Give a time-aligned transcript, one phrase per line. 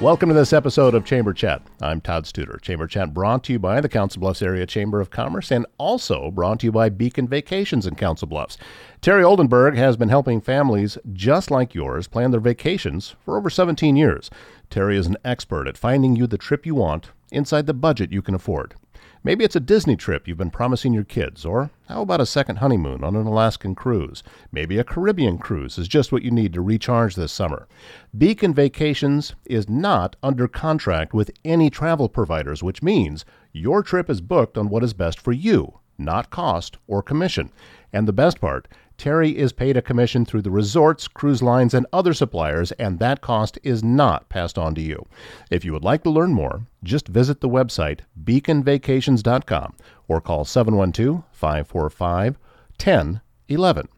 [0.00, 1.60] Welcome to this episode of Chamber Chat.
[1.82, 2.58] I'm Todd Studer.
[2.62, 6.30] Chamber Chat brought to you by the Council Bluffs Area Chamber of Commerce and also
[6.30, 8.56] brought to you by Beacon Vacations in Council Bluffs.
[9.02, 13.94] Terry Oldenburg has been helping families just like yours plan their vacations for over 17
[13.94, 14.30] years.
[14.70, 18.22] Terry is an expert at finding you the trip you want inside the budget you
[18.22, 18.76] can afford.
[19.22, 22.56] Maybe it's a Disney trip you've been promising your kids, or how about a second
[22.56, 24.22] honeymoon on an Alaskan cruise?
[24.50, 27.68] Maybe a Caribbean cruise is just what you need to recharge this summer.
[28.16, 34.22] Beacon Vacations is not under contract with any travel providers, which means your trip is
[34.22, 37.52] booked on what is best for you, not cost or commission.
[37.92, 38.68] And the best part,
[39.00, 43.22] Terry is paid a commission through the resorts, cruise lines, and other suppliers, and that
[43.22, 45.06] cost is not passed on to you.
[45.50, 49.74] If you would like to learn more, just visit the website beaconvacations.com
[50.06, 52.36] or call 712 545
[52.78, 53.88] 1011.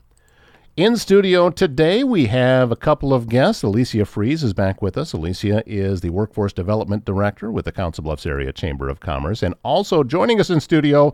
[0.74, 3.62] In studio today, we have a couple of guests.
[3.62, 5.12] Alicia Frieze is back with us.
[5.12, 9.42] Alicia is the Workforce Development Director with the Council Bluffs Area Chamber of Commerce.
[9.42, 11.12] And also joining us in studio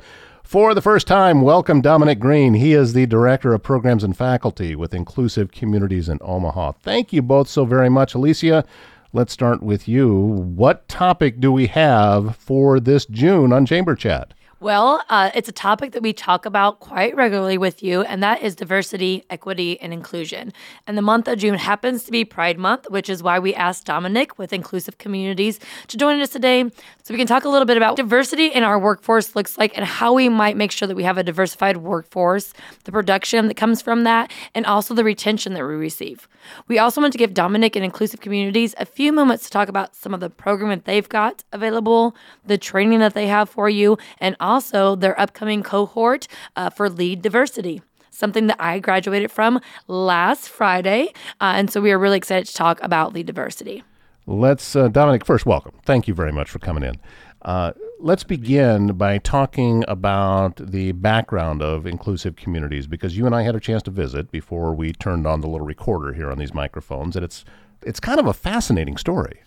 [0.49, 2.55] for the first time, welcome Dominic Green.
[2.55, 6.73] He is the Director of Programs and Faculty with Inclusive Communities in Omaha.
[6.73, 8.15] Thank you both so very much.
[8.15, 8.65] Alicia,
[9.13, 10.17] let's start with you.
[10.17, 14.33] What topic do we have for this June on Chamber Chat?
[14.61, 18.43] Well, uh, it's a topic that we talk about quite regularly with you, and that
[18.43, 20.53] is diversity, equity, and inclusion.
[20.85, 23.87] And the month of June happens to be Pride Month, which is why we asked
[23.87, 27.77] Dominic with Inclusive Communities to join us today so we can talk a little bit
[27.77, 31.05] about diversity in our workforce looks like and how we might make sure that we
[31.05, 35.63] have a diversified workforce, the production that comes from that, and also the retention that
[35.63, 36.27] we receive.
[36.67, 39.95] We also want to give Dominic and Inclusive Communities a few moments to talk about
[39.95, 44.35] some of the programming they've got available, the training that they have for you, and
[44.97, 51.13] their upcoming cohort uh, for lead diversity something that I graduated from last Friday.
[51.41, 53.85] Uh, and so we are really excited to talk about lead diversity.
[54.27, 55.73] Let's, uh, Dominic, first, welcome.
[55.85, 56.97] Thank you very much for coming in.
[57.43, 63.43] Uh, let's begin by talking about the background of inclusive communities because you and I
[63.43, 66.53] had a chance to visit before we turned on the little recorder here on these
[66.53, 67.45] microphones, and it's
[67.83, 69.41] it's kind of a fascinating story.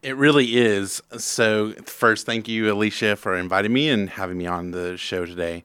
[0.00, 1.02] It really is.
[1.16, 5.64] So, first, thank you, Alicia, for inviting me and having me on the show today.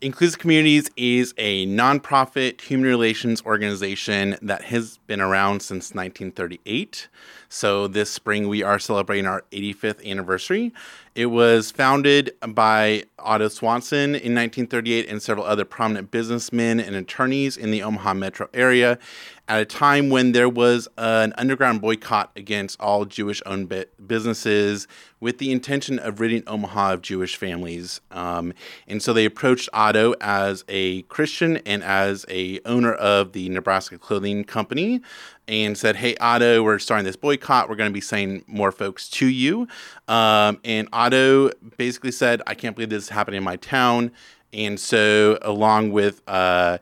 [0.00, 7.08] Inclusive Communities is a nonprofit human relations organization that has been around since 1938.
[7.52, 10.72] So, this spring we are celebrating our 85th anniversary.
[11.16, 17.56] It was founded by Otto Swanson in 1938 and several other prominent businessmen and attorneys
[17.56, 19.00] in the Omaha metro area
[19.48, 23.74] at a time when there was an underground boycott against all Jewish owned
[24.06, 24.86] businesses
[25.18, 28.00] with the intention of ridding Omaha of Jewish families.
[28.12, 28.54] Um,
[28.86, 33.98] and so they approached Otto as a Christian and as a owner of the Nebraska
[33.98, 35.02] Clothing Company
[35.50, 37.68] and said, "Hey Otto, we're starting this boycott.
[37.68, 39.68] We're going to be sending more folks to you."
[40.08, 44.12] Um, and Otto basically said, "I can't believe this is happening in my town."
[44.52, 46.78] And so, along with uh,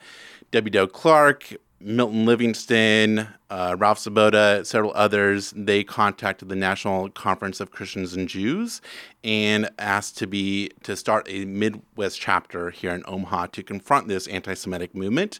[0.53, 0.71] W.
[0.71, 7.71] Dale Clark, Milton Livingston, uh, Ralph Sabota, several others, they contacted the National Conference of
[7.71, 8.81] Christians and Jews
[9.23, 14.27] and asked to be to start a Midwest chapter here in Omaha to confront this
[14.27, 15.39] anti-Semitic movement.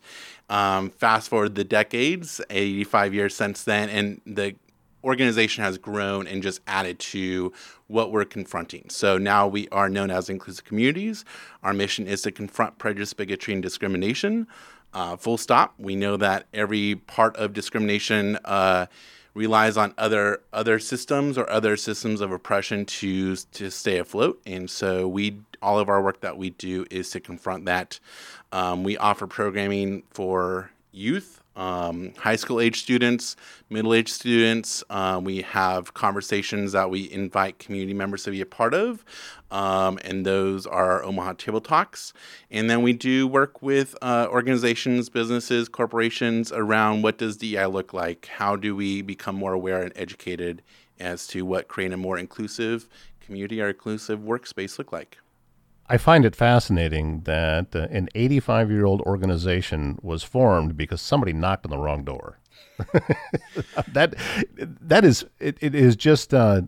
[0.49, 4.55] Um, fast forward the decades, 85 years since then, and the
[5.03, 7.53] organization has grown and just added to
[7.89, 8.85] what we're confronting.
[8.91, 11.25] So now we are known as Inclusive Communities.
[11.63, 14.47] Our mission is to confront prejudice, bigotry, and discrimination.
[14.95, 15.75] Uh, full stop.
[15.79, 18.87] We know that every part of discrimination uh,
[19.35, 24.69] relies on other other systems or other systems of oppression to to stay afloat, and
[24.69, 28.01] so we all of our work that we do is to confront that.
[28.53, 33.37] Um, we offer programming for youth um, high school age students,
[33.69, 34.85] middle age students.
[34.89, 39.05] Uh, we have conversations that we invite community members to be a part of,
[39.51, 42.13] um, and those are Omaha Table Talks.
[42.51, 47.93] And then we do work with uh, organizations, businesses, corporations around what does DEI look
[47.93, 48.27] like?
[48.27, 50.63] How do we become more aware and educated
[51.01, 52.89] as to what creating a more inclusive
[53.21, 55.19] community or inclusive workspace look like?
[55.89, 61.33] I find it fascinating that uh, an 85 year old organization was formed because somebody
[61.33, 62.39] knocked on the wrong door.
[63.93, 64.15] that
[64.81, 66.63] that is it, it is just uh,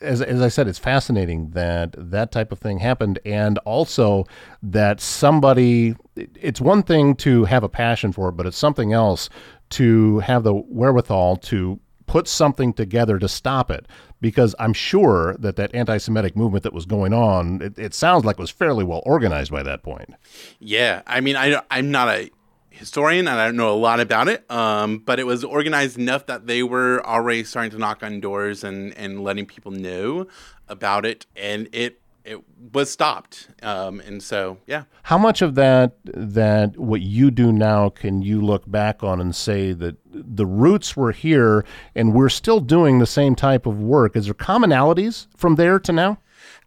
[0.00, 4.26] as as I said, it's fascinating that that type of thing happened, and also
[4.62, 5.96] that somebody.
[6.16, 9.28] It's one thing to have a passion for it, but it's something else
[9.70, 13.86] to have the wherewithal to put something together to stop it
[14.24, 18.38] because I'm sure that that anti-Semitic movement that was going on, it, it sounds like
[18.38, 20.14] it was fairly well organized by that point.
[20.58, 22.30] Yeah, I mean, I I'm not a
[22.70, 26.24] historian and I don't know a lot about it, um, but it was organized enough
[26.24, 30.26] that they were already starting to knock on doors and, and letting people know
[30.68, 31.26] about it.
[31.36, 32.42] And it it
[32.72, 33.48] was stopped.
[33.62, 34.84] Um, and so, yeah.
[35.04, 39.34] How much of that that what you do now can you look back on and
[39.34, 44.16] say that the roots were here and we're still doing the same type of work?
[44.16, 46.18] Is there commonalities from there to now?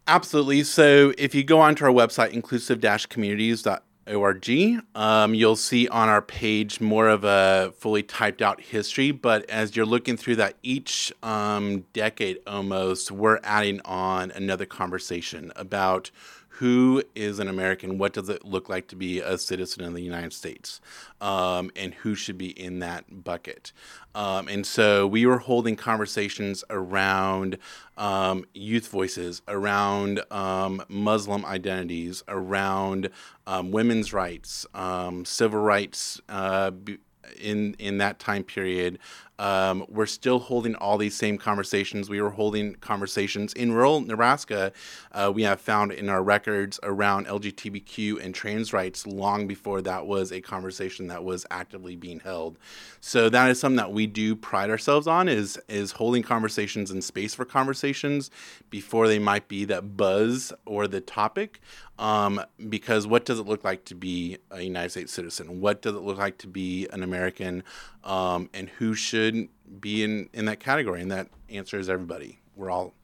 [0.06, 0.62] Absolutely.
[0.62, 3.82] So if you go onto our website, inclusive-communities.org,
[4.14, 4.48] org.
[4.94, 9.76] Um, you'll see on our page more of a fully typed out history, but as
[9.76, 16.10] you're looking through that, each um, decade almost, we're adding on another conversation about
[16.58, 17.98] who is an American?
[17.98, 20.80] What does it look like to be a citizen of the United States?
[21.20, 23.72] Um, and who should be in that bucket?
[24.16, 27.58] Um, and so we were holding conversations around
[27.96, 33.10] um, youth voices, around um, Muslim identities, around
[33.46, 36.20] um, women's rights, um, civil rights.
[36.28, 36.72] Uh,
[37.38, 38.98] in in that time period,
[39.38, 42.10] um, we're still holding all these same conversations.
[42.10, 44.72] We were holding conversations in rural Nebraska.
[45.12, 50.06] Uh, we have found in our records around LGBTQ and trans rights long before that
[50.06, 52.58] was a conversation that was actively being held.
[53.00, 57.02] So that is something that we do pride ourselves on is is holding conversations and
[57.02, 58.30] space for conversations
[58.70, 61.60] before they might be that buzz or the topic.
[61.98, 65.60] Um, because what does it look like to be a United States citizen?
[65.60, 67.64] What does it look like to be an American?
[68.04, 69.27] Um, and who should
[69.80, 71.00] be in, in that category?
[71.00, 72.38] And that answer is everybody.
[72.56, 72.94] We're all.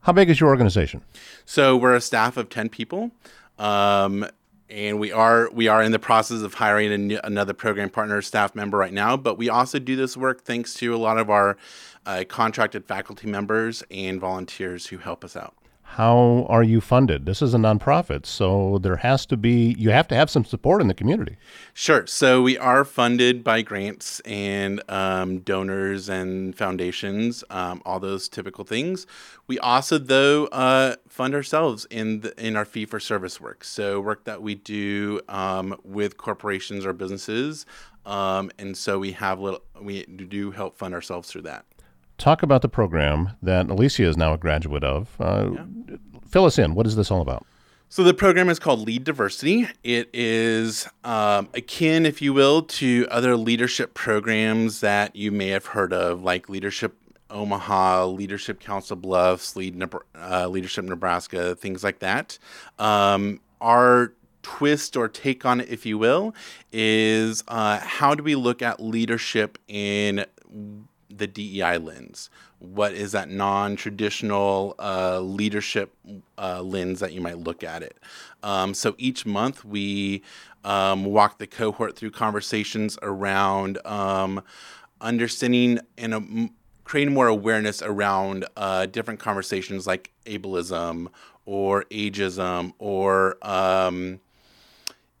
[0.00, 1.02] How big is your organization?
[1.44, 3.10] So we're a staff of 10 people.
[3.58, 4.26] Um,
[4.68, 8.54] and we are we are in the process of hiring a, another program partner staff
[8.54, 11.56] member right now but we also do this work thanks to a lot of our
[12.04, 15.54] uh, contracted faculty members and volunteers who help us out
[15.90, 17.24] how are you funded?
[17.24, 20.82] This is a nonprofit, so there has to be you have to have some support
[20.82, 21.36] in the community.
[21.72, 22.06] Sure.
[22.06, 28.64] So we are funded by grants and um, donors and foundations, um, all those typical
[28.64, 29.06] things.
[29.46, 33.64] We also, though, uh, fund ourselves in the, in our fee for service work.
[33.64, 37.64] So work that we do um, with corporations or businesses,
[38.04, 41.64] um, and so we have little we do help fund ourselves through that
[42.18, 45.16] talk about the program that Alicia is now a graduate of.
[45.20, 45.96] Uh, yeah.
[46.28, 46.74] Fill us in.
[46.74, 47.46] What is this all about?
[47.88, 49.68] So the program is called Lead Diversity.
[49.84, 55.66] It is um, akin, if you will, to other leadership programs that you may have
[55.66, 56.96] heard of, like Leadership
[57.30, 59.82] Omaha, Leadership Council Bluffs, Lead,
[60.16, 62.38] uh, Leadership Nebraska, things like that.
[62.78, 64.12] Um, our
[64.42, 66.34] twist or take on it, if you will,
[66.72, 70.24] is uh, how do we look at leadership in
[71.18, 72.30] the DEI lens?
[72.58, 75.94] What is that non traditional uh, leadership
[76.38, 77.98] uh, lens that you might look at it?
[78.42, 80.22] Um, so each month we
[80.64, 84.42] um, walk the cohort through conversations around um,
[85.00, 86.50] understanding and um,
[86.84, 91.08] creating more awareness around uh, different conversations like ableism
[91.44, 94.20] or ageism or um,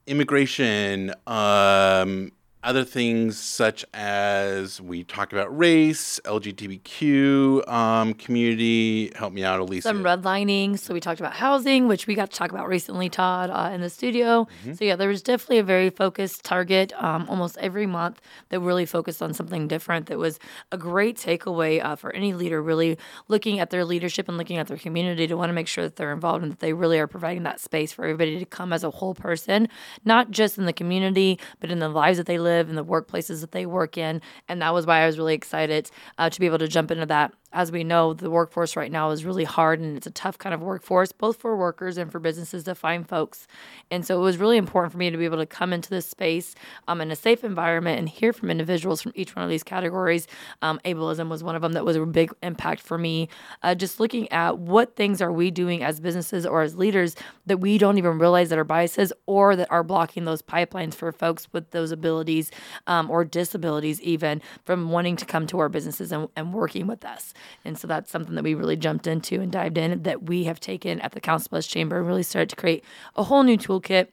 [0.06, 2.32] immigration, um,
[2.66, 9.12] other things such as we talk about race, LGBTQ um, community.
[9.14, 9.88] Help me out, Elisa.
[9.88, 10.76] Some redlining.
[10.76, 13.82] So we talked about housing, which we got to talk about recently, Todd, uh, in
[13.82, 14.48] the studio.
[14.62, 14.74] Mm-hmm.
[14.74, 18.84] So yeah, there was definitely a very focused target um, almost every month that really
[18.84, 20.06] focused on something different.
[20.06, 20.40] That was
[20.72, 22.98] a great takeaway uh, for any leader, really
[23.28, 25.94] looking at their leadership and looking at their community to want to make sure that
[25.94, 28.82] they're involved and that they really are providing that space for everybody to come as
[28.82, 29.68] a whole person,
[30.04, 32.84] not just in the community, but in the lives that they live live and the
[32.84, 34.20] workplaces that they work in.
[34.48, 37.06] And that was why I was really excited uh, to be able to jump into
[37.06, 40.36] that as we know, the workforce right now is really hard and it's a tough
[40.36, 43.46] kind of workforce, both for workers and for businesses to find folks.
[43.90, 46.06] And so it was really important for me to be able to come into this
[46.06, 46.54] space
[46.86, 50.28] um, in a safe environment and hear from individuals from each one of these categories.
[50.60, 53.30] Um, ableism was one of them that was a big impact for me.
[53.62, 57.56] Uh, just looking at what things are we doing as businesses or as leaders that
[57.56, 61.48] we don't even realize that are biases or that are blocking those pipelines for folks
[61.54, 62.50] with those abilities
[62.86, 67.02] um, or disabilities, even from wanting to come to our businesses and, and working with
[67.02, 67.32] us.
[67.64, 70.60] And so that's something that we really jumped into and dived in that we have
[70.60, 72.84] taken at the Council Bluffs Chamber and really started to create
[73.16, 74.08] a whole new toolkit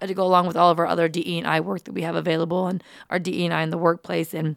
[0.00, 2.16] to go along with all of our other DE and I work that we have
[2.16, 4.56] available and our DE and I in the workplace and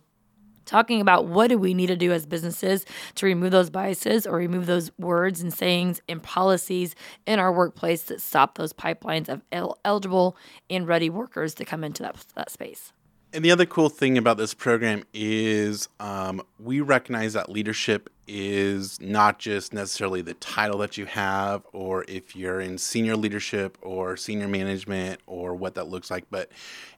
[0.67, 4.36] talking about what do we need to do as businesses to remove those biases or
[4.36, 6.93] remove those words and sayings and policies
[7.25, 9.41] in our workplace that stop those pipelines of
[9.86, 10.38] eligible
[10.69, 12.91] and ready workers to come into that, that space.
[13.34, 19.00] And the other cool thing about this program is um, we recognize that leadership is
[19.00, 24.17] not just necessarily the title that you have or if you're in senior leadership or
[24.17, 26.51] senior management or what that looks like, but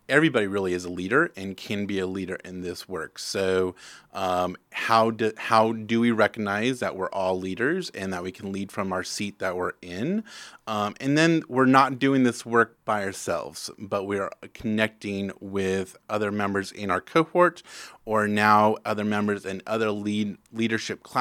[0.10, 3.20] everybody really is a leader and can be a leader in this work.
[3.20, 3.76] So,
[4.12, 8.52] um, how do how do we recognize that we're all leaders and that we can
[8.52, 10.24] lead from our seat that we're in?
[10.66, 15.96] Um, and then we're not doing this work by ourselves, but we are connecting with
[16.10, 17.62] other members in our cohort,
[18.06, 21.19] or now other members in other lead leadership classes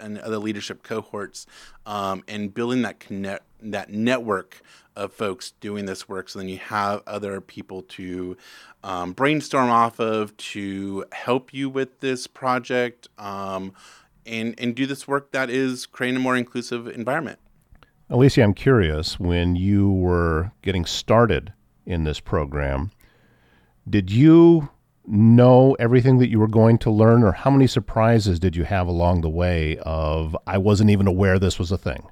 [0.00, 1.46] and other leadership cohorts,
[1.86, 4.60] um, and building that connect that network
[4.96, 6.28] of folks doing this work.
[6.28, 8.36] So then you have other people to
[8.84, 13.72] um, brainstorm off of to help you with this project um,
[14.26, 17.38] and, and do this work that is creating a more inclusive environment.
[18.10, 21.52] Alicia, I'm curious when you were getting started
[21.86, 22.90] in this program,
[23.88, 24.68] did you
[25.06, 28.86] know everything that you were going to learn, or how many surprises did you have
[28.86, 32.06] along the way of I wasn't even aware this was a thing?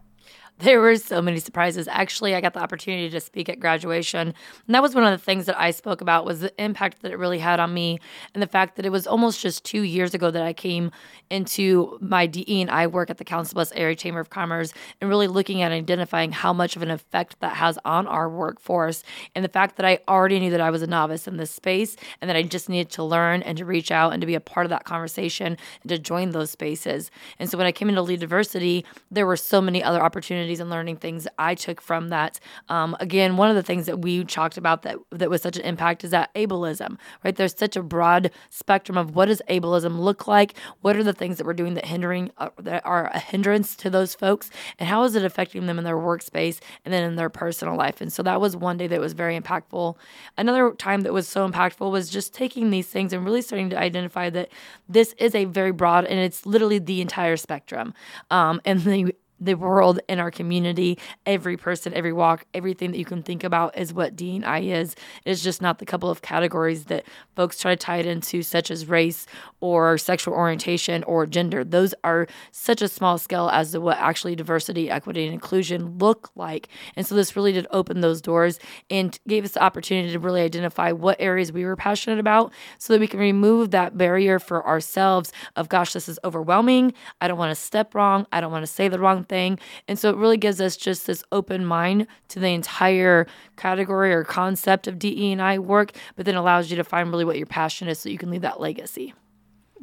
[0.60, 1.88] There were so many surprises.
[1.88, 4.34] Actually, I got the opportunity to speak at graduation,
[4.66, 7.12] and that was one of the things that I spoke about was the impact that
[7.12, 7.98] it really had on me,
[8.34, 10.90] and the fact that it was almost just two years ago that I came
[11.30, 15.08] into my DE and I work at the Council Bluffs Area Chamber of Commerce, and
[15.08, 19.02] really looking at identifying how much of an effect that has on our workforce,
[19.34, 21.96] and the fact that I already knew that I was a novice in this space,
[22.20, 24.40] and that I just needed to learn and to reach out and to be a
[24.40, 27.10] part of that conversation and to join those spaces.
[27.38, 30.60] And so when I came into Lead Diversity, there were so many other opportunities opportunities
[30.60, 32.40] and learning things I took from that.
[32.68, 35.64] Um, again, one of the things that we talked about that that was such an
[35.64, 37.36] impact is that ableism, right?
[37.36, 40.54] There's such a broad spectrum of what does ableism look like?
[40.80, 43.90] What are the things that we're doing that hindering uh, that are a hindrance to
[43.90, 47.30] those folks, and how is it affecting them in their workspace and then in their
[47.30, 48.00] personal life?
[48.00, 49.96] And so that was one day that was very impactful.
[50.36, 53.78] Another time that was so impactful was just taking these things and really starting to
[53.78, 54.48] identify that
[54.88, 57.94] this is a very broad and it's literally the entire spectrum.
[58.30, 63.04] Um, and the the world in our community, every person, every walk, everything that you
[63.04, 64.94] can think about is what DEI is.
[65.24, 67.04] It's just not the couple of categories that
[67.36, 69.26] folks try to tie it into, such as race
[69.60, 71.64] or sexual orientation or gender.
[71.64, 76.30] Those are such a small scale as to what actually diversity, equity, and inclusion look
[76.34, 76.68] like.
[76.96, 78.58] And so this really did open those doors
[78.90, 82.92] and gave us the opportunity to really identify what areas we were passionate about so
[82.92, 86.92] that we can remove that barrier for ourselves of, gosh, this is overwhelming.
[87.20, 88.26] I don't want to step wrong.
[88.32, 91.22] I don't want to say the wrong And so it really gives us just this
[91.32, 96.34] open mind to the entire category or concept of DE and I work, but then
[96.34, 99.14] allows you to find really what your passion is so you can leave that legacy.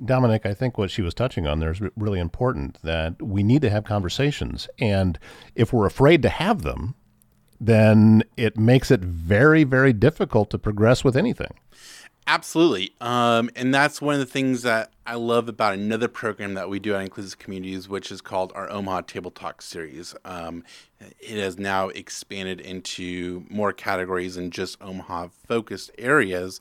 [0.04, 3.64] Dominic, I think what she was touching on there is really important that we need
[3.64, 4.68] to have conversations.
[4.80, 5.18] And
[5.56, 6.94] if we're afraid to have them,
[7.60, 11.56] then it makes it very, very difficult to progress with anything.
[12.30, 12.94] Absolutely.
[13.00, 16.78] Um, and that's one of the things that I love about another program that we
[16.78, 20.14] do at Inclusive Communities, which is called our Omaha Table Talk series.
[20.26, 20.66] Um,
[21.00, 26.60] it has now expanded into more categories than just Omaha focused areas,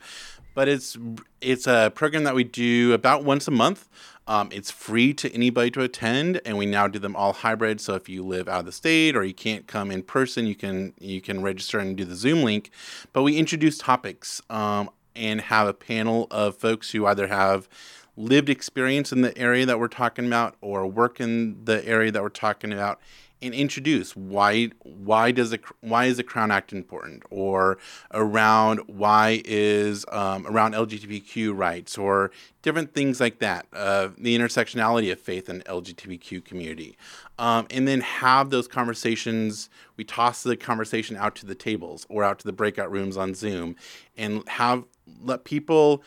[0.54, 0.96] but it's
[1.40, 3.88] it's a program that we do about once a month.
[4.28, 7.80] Um, it's free to anybody to attend, and we now do them all hybrid.
[7.80, 10.54] So if you live out of the state or you can't come in person, you
[10.54, 12.70] can you can register and do the Zoom link.
[13.12, 17.68] But we introduce topics um, and have a panel of folks who either have
[18.16, 22.22] lived experience in the area that we're talking about or work in the area that
[22.22, 23.00] we're talking about
[23.42, 27.22] and introduce why why does it why is the Crown Act important?
[27.30, 27.78] Or
[28.12, 32.30] around why is um, around LGBTQ rights or
[32.62, 36.96] different things like that uh, the intersectionality of faith and LGBTQ community.
[37.38, 42.24] Um, and then have those conversations we toss the conversation out to the tables or
[42.24, 43.76] out to the breakout rooms on Zoom
[44.16, 44.84] and have
[45.22, 46.02] let people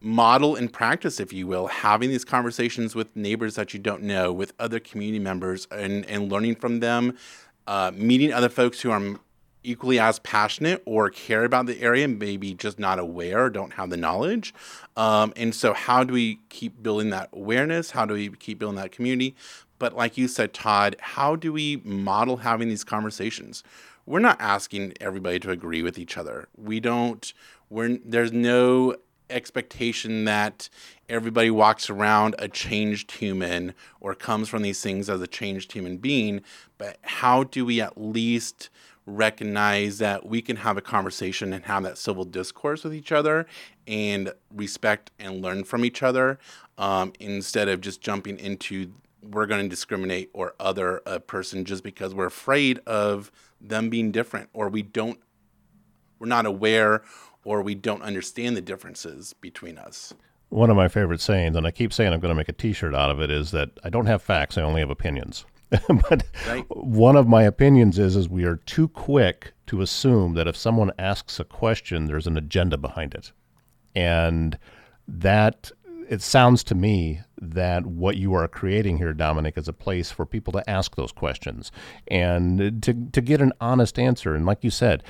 [0.00, 4.32] model and practice, if you will, having these conversations with neighbors that you don't know,
[4.32, 7.16] with other community members, and, and learning from them,
[7.66, 9.16] uh, meeting other folks who are
[9.64, 13.90] equally as passionate or care about the area, maybe just not aware or don't have
[13.90, 14.54] the knowledge.
[14.96, 17.90] Um, and so, how do we keep building that awareness?
[17.90, 19.34] How do we keep building that community?
[19.78, 23.62] But, like you said, Todd, how do we model having these conversations?
[24.06, 26.48] We're not asking everybody to agree with each other.
[26.56, 27.32] We don't,
[27.70, 28.96] we're, there's no
[29.30, 30.68] expectation that
[31.08, 35.98] everybody walks around a changed human or comes from these things as a changed human
[35.98, 36.40] being,
[36.78, 38.70] but how do we at least
[39.06, 43.46] recognize that we can have a conversation and have that civil discourse with each other
[43.86, 46.38] and respect and learn from each other
[46.76, 51.82] um, instead of just jumping into we're going to discriminate or other a person just
[51.82, 55.18] because we're afraid of them being different or we don't
[56.18, 57.02] we're not aware
[57.48, 60.12] or we don't understand the differences between us.
[60.50, 62.94] One of my favorite sayings, and I keep saying I'm going to make a T-shirt
[62.94, 65.46] out of it, is that I don't have facts; I only have opinions.
[65.70, 66.64] but right.
[66.68, 70.92] one of my opinions is is we are too quick to assume that if someone
[70.98, 73.32] asks a question, there's an agenda behind it,
[73.94, 74.58] and
[75.06, 75.72] that
[76.06, 80.26] it sounds to me that what you are creating here, Dominic, is a place for
[80.26, 81.72] people to ask those questions
[82.08, 84.34] and to to get an honest answer.
[84.34, 85.02] And like you said,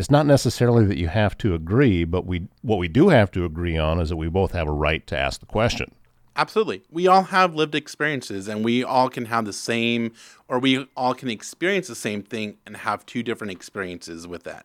[0.00, 3.44] it's not necessarily that you have to agree, but we what we do have to
[3.44, 5.92] agree on is that we both have a right to ask the question.
[6.36, 6.82] Absolutely.
[6.90, 10.12] We all have lived experiences and we all can have the same
[10.48, 14.64] or we all can experience the same thing and have two different experiences with that.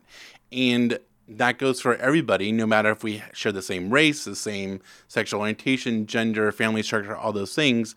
[0.53, 4.79] And that goes for everybody, no matter if we share the same race, the same
[5.09, 7.93] sexual orientation, gender, family structure, all those things.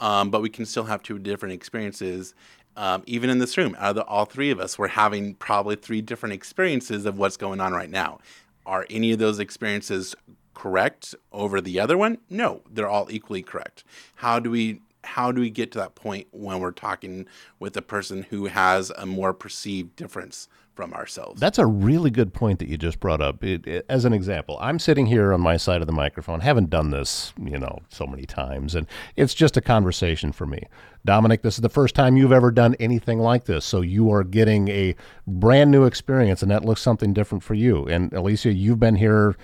[0.00, 2.34] Um, but we can still have two different experiences
[2.78, 5.74] um, even in this room, out of the, all three of us, we're having probably
[5.74, 8.20] three different experiences of what's going on right now.
[8.64, 10.14] Are any of those experiences
[10.54, 12.18] correct over the other one?
[12.30, 13.82] No, they're all equally correct.
[14.14, 17.26] How do we how do we get to that point when we're talking
[17.58, 20.48] with a person who has a more perceived difference
[20.78, 21.40] from ourselves.
[21.40, 23.42] That's a really good point that you just brought up.
[23.42, 26.70] It, it, as an example, I'm sitting here on my side of the microphone, haven't
[26.70, 28.86] done this, you know, so many times, and
[29.16, 30.62] it's just a conversation for me.
[31.04, 34.22] Dominic, this is the first time you've ever done anything like this, so you are
[34.22, 34.94] getting a
[35.26, 37.84] brand new experience, and that looks something different for you.
[37.88, 39.36] And Alicia, you've been here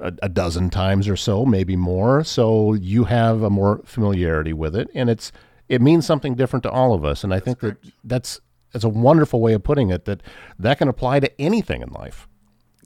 [0.00, 4.74] a, a dozen times or so, maybe more, so you have a more familiarity with
[4.76, 5.32] it, and it's
[5.68, 7.24] it means something different to all of us.
[7.24, 7.84] And I that's think correct.
[7.84, 8.40] that that's
[8.74, 10.22] it's a wonderful way of putting it that
[10.58, 12.28] that can apply to anything in life.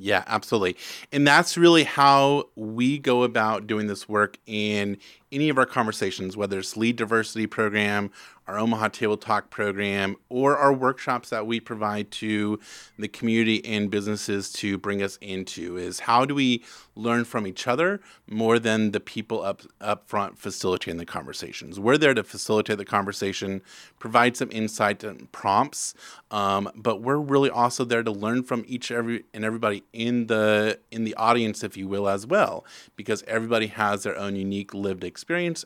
[0.01, 0.77] Yeah, absolutely.
[1.11, 4.99] And that's really how we go about doing this work in
[5.31, 8.11] any of our conversations, whether it's lead diversity program
[8.49, 12.59] our Omaha Table Talk program, or our workshops that we provide to
[12.99, 16.65] the community and businesses to bring us into is how do we
[16.97, 21.79] learn from each other more than the people up up front facilitating the conversations.
[21.79, 23.61] We're there to facilitate the conversation,
[23.99, 25.95] provide some insight and prompts,
[26.31, 30.81] um, but we're really also there to learn from each every and everybody in the
[30.91, 32.65] in the audience, if you will, as well,
[32.97, 35.18] because everybody has their own unique lived experience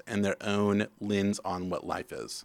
[0.06, 2.44] and their own lens on what life is.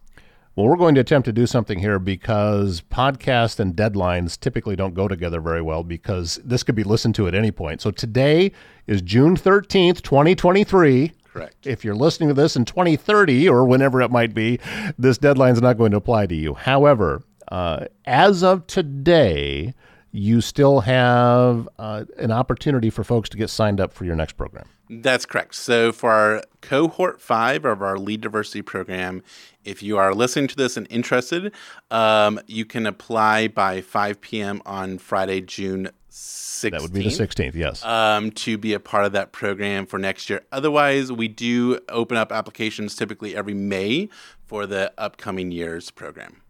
[0.56, 4.96] Well, we're going to attempt to do something here because podcast and deadlines typically don't
[4.96, 7.80] go together very well because this could be listened to at any point.
[7.80, 8.52] So today
[8.88, 11.12] is June 13th, 2023.
[11.32, 11.68] Correct.
[11.68, 14.60] If you're listening to this in 2030 or whenever it might be,
[14.98, 16.56] this deadline is not going to apply to you.
[16.56, 19.76] However, uh, as of today,
[20.18, 24.34] you still have uh, an opportunity for folks to get signed up for your next
[24.34, 24.68] program.
[24.90, 25.54] That's correct.
[25.56, 29.22] So, for our cohort five of our lead diversity program,
[29.64, 31.54] if you are listening to this and interested,
[31.92, 34.62] um, you can apply by 5 p.m.
[34.66, 36.72] on Friday, June 16th.
[36.72, 37.86] That would be the 16th, yes.
[37.86, 40.42] Um, to be a part of that program for next year.
[40.52, 44.10] Otherwise, we do open up applications typically every May
[44.46, 46.42] for the upcoming year's program.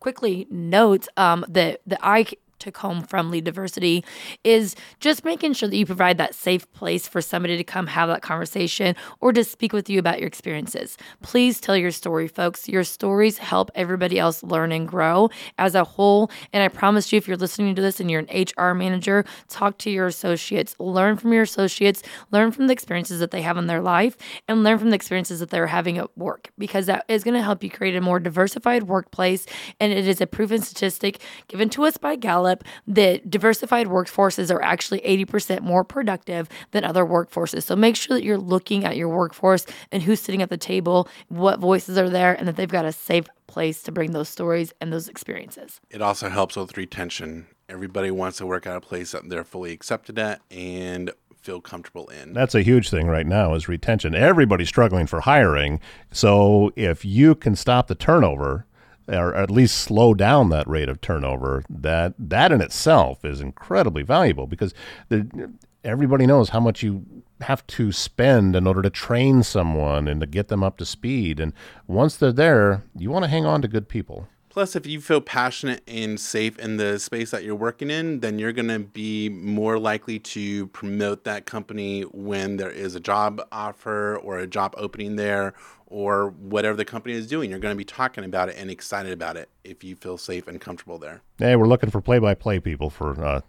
[0.00, 2.26] quickly note um, that that I
[2.58, 4.04] took home from Lead Diversity
[4.44, 8.08] is just making sure that you provide that safe place for somebody to come have
[8.08, 10.96] that conversation or to speak with you about your experiences.
[11.22, 12.68] Please tell your story, folks.
[12.68, 16.30] Your stories help everybody else learn and grow as a whole.
[16.52, 19.78] And I promise you, if you're listening to this and you're an HR manager, talk
[19.78, 23.66] to your associates, learn from your associates, learn from the experiences that they have in
[23.66, 24.16] their life,
[24.48, 27.42] and learn from the experiences that they're having at work because that is going to
[27.42, 29.46] help you create a more diversified workplace.
[29.80, 34.54] And it is a proven statistic given to us by Gallup Gallup that diversified workforces
[34.54, 37.64] are actually 80% more productive than other workforces.
[37.64, 41.08] So make sure that you're looking at your workforce and who's sitting at the table,
[41.28, 44.72] what voices are there, and that they've got a safe place to bring those stories
[44.80, 45.80] and those experiences.
[45.90, 47.46] It also helps with retention.
[47.68, 51.10] Everybody wants to work at a place that they're fully accepted at and
[51.42, 52.32] feel comfortable in.
[52.32, 54.14] That's a huge thing right now is retention.
[54.14, 55.80] Everybody's struggling for hiring.
[56.12, 58.66] So if you can stop the turnover,
[59.08, 64.02] or at least slow down that rate of turnover, that that in itself is incredibly
[64.02, 64.74] valuable because
[65.08, 65.50] the,
[65.84, 67.04] everybody knows how much you
[67.42, 71.38] have to spend in order to train someone and to get them up to speed.
[71.38, 71.52] And
[71.86, 74.28] once they're there, you want to hang on to good people.
[74.56, 78.38] Plus, if you feel passionate and safe in the space that you're working in, then
[78.38, 83.46] you're going to be more likely to promote that company when there is a job
[83.52, 85.52] offer or a job opening there,
[85.86, 87.50] or whatever the company is doing.
[87.50, 90.48] You're going to be talking about it and excited about it if you feel safe
[90.48, 91.22] and comfortable there.
[91.38, 93.40] Hey, we're looking for play-by-play people for uh,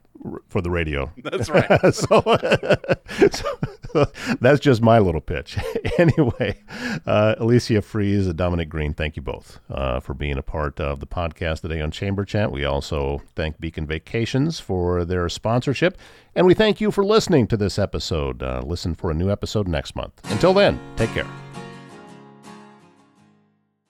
[0.50, 1.12] for the radio.
[1.24, 1.68] That's right.
[1.94, 2.22] so,
[3.32, 4.06] so,
[4.42, 5.58] that's just my little pitch.
[5.98, 6.62] anyway,
[7.06, 11.00] uh, Alicia Frieze and Dominic Green, thank you both uh, for being a part of
[11.00, 12.52] the podcast today on Chamber Chat.
[12.52, 15.98] We also thank Beacon Vacations for their sponsorship,
[16.36, 18.44] and we thank you for listening to this episode.
[18.44, 20.20] Uh, listen for a new episode next month.
[20.32, 21.28] Until then, take care.